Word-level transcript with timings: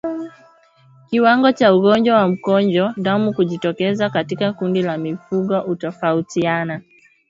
Kiwango 1.09 1.51
cha 1.51 1.75
ugonjwa 1.75 2.15
wa 2.17 2.27
mkojo 2.27 2.93
damu 2.97 3.33
kujitokeza 3.33 4.09
katika 4.09 4.53
kundi 4.53 4.81
la 4.81 4.97
mifugo 4.97 5.59
hutofautiana 5.59 6.81